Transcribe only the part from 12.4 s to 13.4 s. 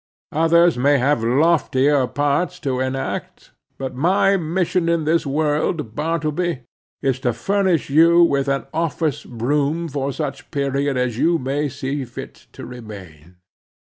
to remain.